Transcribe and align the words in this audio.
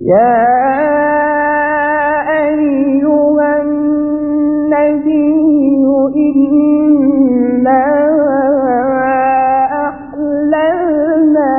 يا 0.00 0.46
أيها 2.48 3.62
النبي 3.62 5.36
إنا 6.16 7.84
أحللنا 9.88 11.54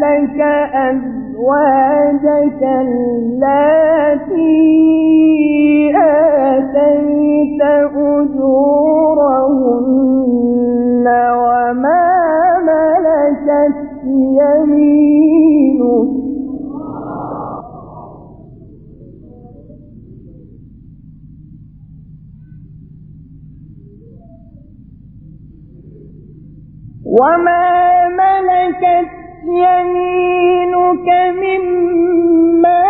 لك 0.00 0.40
أزواجك 0.74 2.62
وما 27.20 28.08
ملكت 28.08 29.10
يمينك 29.44 31.08
مما 31.42 32.84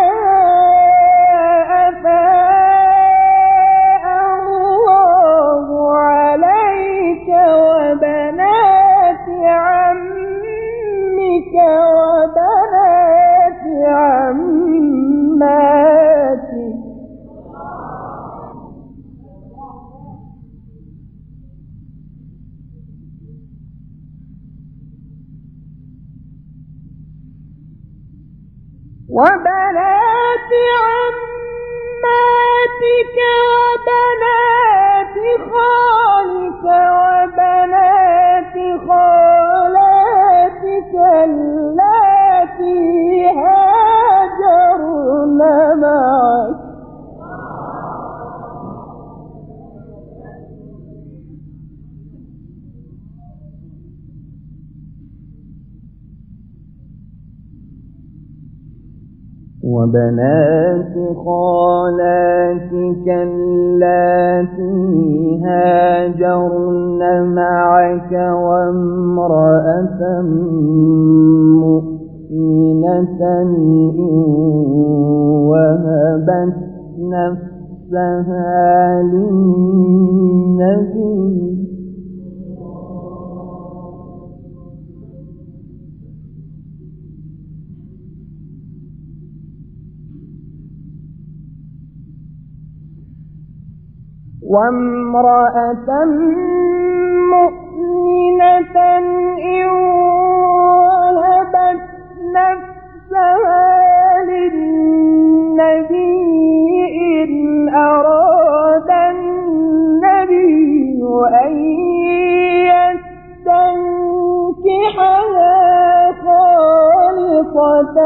وبنات 29.10 30.50
عماتك 32.05 33.13
وبنات 59.75 60.94
خالاتك 61.25 63.06
اللاتي 63.08 64.81
هاجرن 65.44 67.03
معك 67.34 68.12
وامرأة 68.12 70.00
مؤمنة 71.61 73.20
إن 73.98 74.08
وهبت 75.48 76.55
نفسها 76.98 79.03
للنبي 79.03 80.34
وامرأة 94.50 95.88
مؤمنة 97.34 98.77
إن 99.38 99.69
وهبت 101.15 101.81
نفسها 102.37 103.66
للنبي 104.28 105.94
إن 107.22 107.33
أراد 107.75 108.91
النبي 109.10 110.54
أن 111.44 111.53
يستنكحها 114.75 115.53
خالصة 116.25 117.97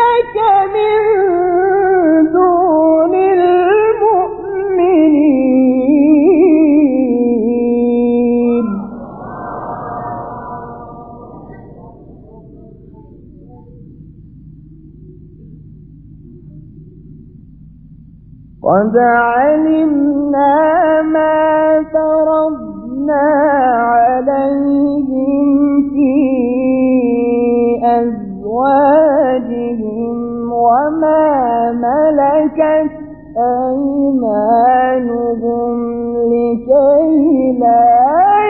لك 0.00 0.36
من 0.74 0.98
دون 2.32 3.14
المؤمنين. 3.14 3.90
قد 18.62 18.96
علمنا 18.96 20.54
ما 21.02 21.38
فرضنا 21.92 23.24
عليهم 23.92 24.69
أيمانهم 33.36 34.90
لكي 36.16 37.58
لا 37.60 37.90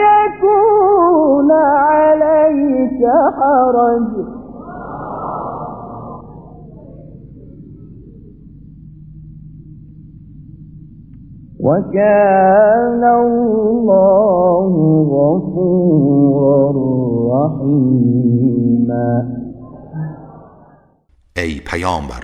يكون 0.07 1.51
عليك 1.51 3.01
حرج. 3.37 4.11
وكان 11.63 13.03
الله 13.03 14.73
غفورا 15.11 16.63
رحيما. 17.31 19.11
ای 21.37 21.59
پیامبر 21.59 22.23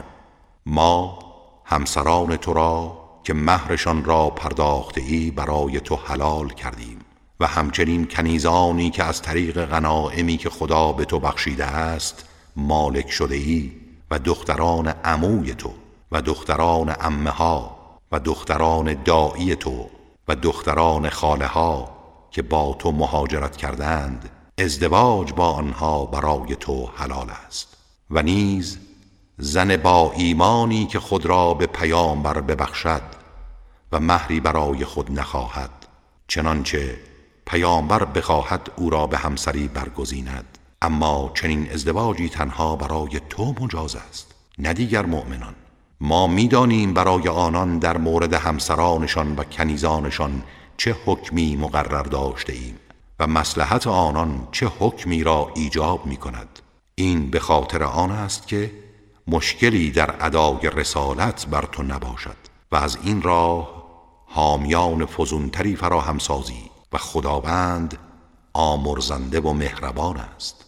ما 0.65 1.16
همسران 1.69 2.37
تو 2.37 2.53
را 2.53 2.97
که 3.23 3.33
مهرشان 3.33 4.03
را 4.03 4.29
پرداخته 4.29 5.01
ای 5.01 5.31
برای 5.31 5.79
تو 5.79 5.95
حلال 5.95 6.49
کردیم. 6.49 6.99
و 7.39 7.47
همچنین 7.47 8.07
کنیزانی 8.07 8.89
که 8.89 9.03
از 9.03 9.21
طریق 9.21 9.65
غنائمی 9.65 10.37
که 10.37 10.49
خدا 10.49 10.91
به 10.91 11.05
تو 11.05 11.19
بخشیده 11.19 11.65
است 11.65 12.25
مالک 12.55 13.11
شده 13.11 13.35
ای 13.35 13.71
و 14.11 14.19
دختران 14.19 14.87
عموی 14.87 15.53
تو 15.53 15.73
و 16.11 16.21
دختران 16.21 16.95
عمه 17.01 17.29
ها 17.29 17.77
و 18.11 18.19
دختران 18.19 19.03
دایی 19.03 19.55
تو 19.55 19.89
و 20.27 20.35
دختران 20.35 21.09
خاله 21.09 21.47
ها 21.47 21.89
که 22.31 22.41
با 22.41 22.75
تو 22.79 22.91
مهاجرت 22.91 23.57
کردند 23.57 24.29
ازدواج 24.57 25.33
با 25.33 25.51
آنها 25.51 26.05
برای 26.05 26.55
تو 26.55 26.89
حلال 26.95 27.29
است. 27.47 27.77
و 28.11 28.21
نیز 28.21 28.77
زن 29.39 29.77
با 29.77 30.11
ایمانی 30.15 30.85
که 30.85 30.99
خود 30.99 31.25
را 31.25 31.53
به 31.53 31.65
پیامبر 31.65 32.41
ببخشد 32.41 33.01
و 33.91 33.99
مهری 33.99 34.39
برای 34.39 34.85
خود 34.85 35.19
نخواهد 35.19 35.69
چنانچه 36.27 36.99
پیامبر 37.45 38.05
بخواهد 38.05 38.71
او 38.75 38.89
را 38.89 39.07
به 39.07 39.17
همسری 39.17 39.67
برگزیند. 39.67 40.57
اما 40.81 41.31
چنین 41.33 41.71
ازدواجی 41.71 42.29
تنها 42.29 42.75
برای 42.75 43.21
تو 43.29 43.55
مجاز 43.61 43.95
است 43.95 44.35
نه 44.59 44.73
دیگر 44.73 45.05
مؤمنان. 45.05 45.55
ما 46.01 46.27
می‌دانیم 46.27 46.93
برای 46.93 47.27
آنان 47.27 47.79
در 47.79 47.97
مورد 47.97 48.33
همسرانشان 48.33 49.35
و 49.35 49.43
کنیزانشان 49.43 50.43
چه 50.77 50.95
حکمی 51.05 51.55
مقرر 51.55 52.03
داشته 52.03 52.53
ایم 52.53 52.75
و 53.19 53.27
مصلحت 53.27 53.87
آنان 53.87 54.47
چه 54.51 54.67
حکمی 54.79 55.23
را 55.23 55.51
ایجاب 55.55 56.05
می 56.05 56.17
کند 56.17 56.59
این 56.95 57.29
به 57.29 57.39
خاطر 57.39 57.83
آن 57.83 58.11
است 58.11 58.47
که 58.47 58.71
مشکلی 59.27 59.91
در 59.91 60.25
ادای 60.25 60.69
رسالت 60.73 61.47
بر 61.47 61.65
تو 61.71 61.83
نباشد 61.83 62.37
و 62.71 62.75
از 62.75 62.97
این 63.03 63.21
راه 63.21 63.83
حامیان 64.25 65.05
فزونتری 65.05 65.75
فراهم 65.75 66.17
سازی 66.17 66.71
و 66.93 66.97
خداوند 66.97 67.97
آمرزنده 68.53 69.39
و 69.39 69.53
مهربان 69.53 70.17
است. 70.17 70.66